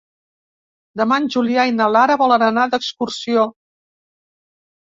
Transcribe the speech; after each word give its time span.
Demà 1.01 1.19
en 1.23 1.27
Julià 1.35 1.67
i 1.71 1.75
na 1.75 1.91
Lara 1.97 2.17
volen 2.23 2.47
anar 2.47 2.65
d'excursió. 2.73 3.47